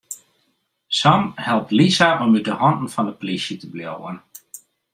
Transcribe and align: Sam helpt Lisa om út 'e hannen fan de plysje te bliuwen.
Sam 0.99 1.23
helpt 1.45 1.71
Lisa 1.77 2.09
om 2.23 2.35
út 2.37 2.47
'e 2.49 2.55
hannen 2.61 2.91
fan 2.93 3.07
de 3.09 3.13
plysje 3.21 3.55
te 3.57 3.67
bliuwen. 3.73 4.17